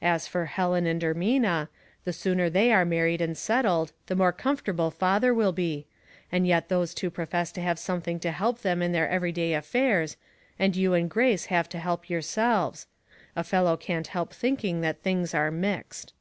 As 0.00 0.26
for 0.26 0.46
Helen 0.46 0.86
and 0.86 1.02
Ermina, 1.02 1.68
the 2.06 2.12
sooner 2.14 2.48
they 2.48 2.72
are 2.72 2.86
married 2.86 3.20
and 3.20 3.36
settled 3.36 3.92
the 4.06 4.16
more 4.16 4.32
comfortable 4.32 4.90
father 4.90 5.34
will 5.34 5.52
be; 5.52 5.84
and 6.32 6.46
yet 6.46 6.70
those 6.70 6.94
two 6.94 7.10
profess 7.10 7.52
to 7.52 7.60
have 7.60 7.78
something 7.78 8.18
to 8.20 8.30
help 8.32 8.60
them 8.62 8.80
in 8.80 8.92
their 8.92 9.06
every 9.06 9.32
day 9.32 9.52
affairs, 9.52 10.16
and 10.58 10.76
you 10.76 10.94
and 10.94 11.10
Grace 11.10 11.44
have 11.52 11.68
to 11.68 11.78
help 11.78 12.08
yourselves. 12.08 12.86
A 13.36 13.44
fellow 13.44 13.76
can't 13.76 14.06
help 14.06 14.32
thinking 14.32 14.80
that 14.80 15.02
things 15.02 15.34
are 15.34 15.50
mixed." 15.50 16.14